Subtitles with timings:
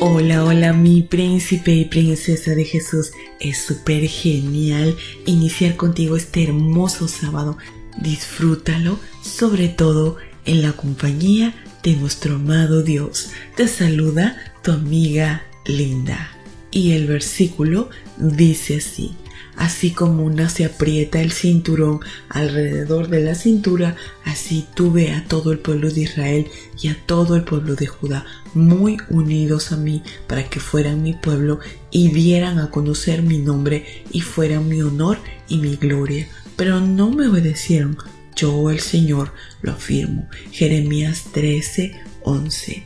[0.00, 3.10] Hola, hola mi príncipe y princesa de Jesús.
[3.40, 4.96] Es súper genial
[5.26, 7.58] iniciar contigo este hermoso sábado.
[8.00, 13.30] Disfrútalo, sobre todo en la compañía de nuestro amado Dios.
[13.56, 16.30] Te saluda tu amiga Linda.
[16.70, 19.16] Y el versículo dice así
[19.58, 25.52] así como una se aprieta el cinturón alrededor de la cintura, así tuve a todo
[25.52, 26.46] el pueblo de Israel
[26.80, 31.12] y a todo el pueblo de Judá muy unidos a mí para que fueran mi
[31.12, 31.58] pueblo
[31.90, 35.18] y dieran a conocer mi nombre y fueran mi honor
[35.48, 36.28] y mi gloria.
[36.56, 37.98] Pero no me obedecieron.
[38.34, 40.28] Yo el Señor lo afirmo.
[40.52, 42.84] Jeremías 13, 11.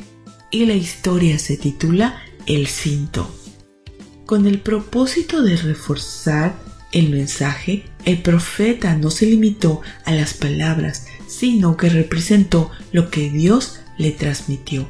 [0.50, 3.30] Y la historia se titula El cinto.
[4.32, 6.54] Con el propósito de reforzar
[6.90, 13.28] el mensaje, el profeta no se limitó a las palabras, sino que representó lo que
[13.28, 14.88] Dios le transmitió.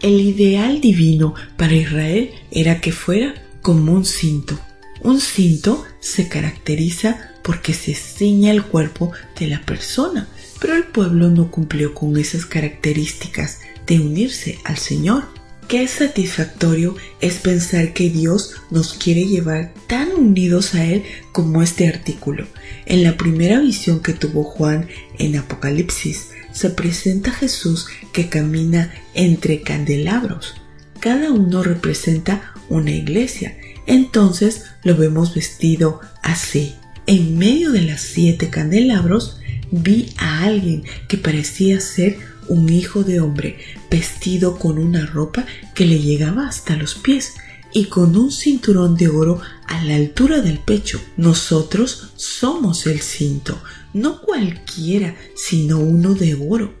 [0.00, 4.58] El ideal divino para Israel era que fuera como un cinto.
[5.02, 10.28] Un cinto se caracteriza porque se ciña el cuerpo de la persona,
[10.62, 15.37] pero el pueblo no cumplió con esas características de unirse al Señor.
[15.68, 21.86] Qué satisfactorio es pensar que Dios nos quiere llevar tan unidos a Él como este
[21.86, 22.46] artículo.
[22.86, 24.88] En la primera visión que tuvo Juan
[25.18, 30.54] en Apocalipsis, se presenta Jesús que camina entre candelabros.
[31.00, 33.58] Cada uno representa una iglesia.
[33.86, 36.76] Entonces lo vemos vestido así.
[37.06, 39.38] En medio de las siete candelabros
[39.70, 42.16] vi a alguien que parecía ser
[42.48, 43.58] un hijo de hombre
[43.90, 47.34] vestido con una ropa que le llegaba hasta los pies
[47.72, 51.00] y con un cinturón de oro a la altura del pecho.
[51.16, 53.60] Nosotros somos el cinto,
[53.92, 56.74] no cualquiera, sino uno de oro.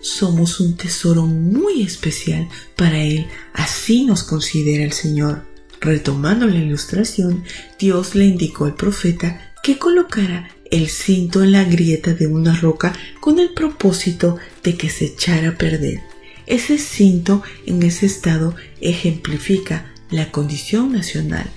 [0.00, 5.44] Somos un tesoro muy especial para Él, así nos considera el Señor.
[5.80, 7.44] Retomando la ilustración,
[7.78, 12.94] Dios le indicó al profeta que colocara el cinto en la grieta de una roca
[13.20, 16.00] con el propósito de que se echara a perder.
[16.46, 21.48] Ese cinto en ese estado ejemplifica la condición nacional.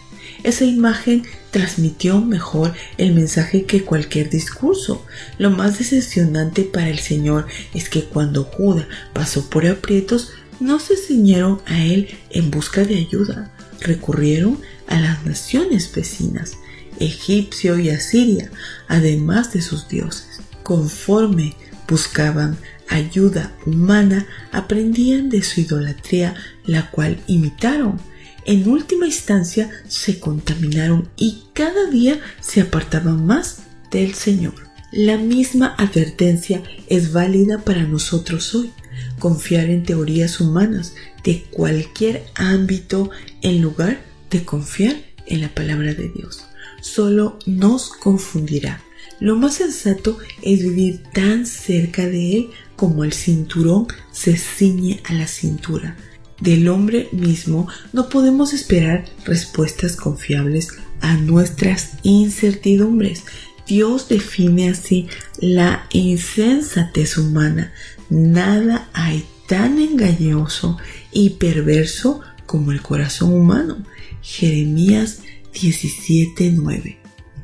[0.43, 5.05] Esa imagen transmitió mejor el mensaje que cualquier discurso.
[5.39, 10.97] Lo más decepcionante para el Señor es que cuando Judá pasó por aprietos, no se
[10.97, 16.57] ciñeron a él en busca de ayuda, recurrieron a las naciones vecinas
[16.99, 18.51] egipcio y asiria,
[18.87, 20.41] además de sus dioses.
[20.63, 21.55] Conforme
[21.87, 22.57] buscaban
[22.89, 26.35] ayuda humana, aprendían de su idolatría,
[26.65, 27.99] la cual imitaron.
[28.45, 33.59] En última instancia se contaminaron y cada día se apartaban más
[33.91, 34.53] del Señor.
[34.91, 38.71] La misma advertencia es válida para nosotros hoy.
[39.19, 43.09] Confiar en teorías humanas de cualquier ámbito
[43.41, 44.95] en lugar de confiar
[45.25, 46.45] en la palabra de Dios
[46.85, 48.81] solo nos confundirá.
[49.19, 55.13] Lo más sensato es vivir tan cerca de Él como el cinturón se ciñe a
[55.13, 55.97] la cintura.
[56.39, 60.69] Del hombre mismo no podemos esperar respuestas confiables
[61.01, 63.23] a nuestras incertidumbres.
[63.67, 65.07] Dios define así
[65.39, 67.73] la insensatez humana.
[68.09, 70.77] Nada hay tan engañoso
[71.11, 73.83] y perverso como el corazón humano.
[74.21, 75.19] Jeremías
[75.55, 76.97] 17:9.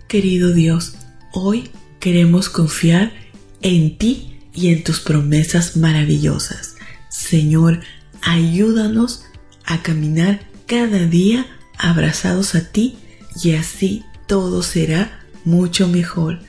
[0.07, 0.95] Querido Dios,
[1.31, 3.13] hoy queremos confiar
[3.61, 6.75] en ti y en tus promesas maravillosas.
[7.09, 7.79] Señor,
[8.21, 9.23] ayúdanos
[9.63, 11.45] a caminar cada día
[11.77, 12.97] abrazados a ti
[13.41, 16.39] y así todo será mucho mejor.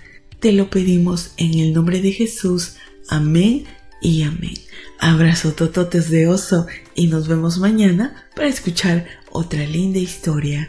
[0.40, 2.74] Te lo pedimos en el nombre de Jesús.
[3.08, 3.64] Amén
[4.00, 4.54] y amén.
[4.98, 10.68] Abrazo tototes de oso y nos vemos mañana para escuchar otra linda historia.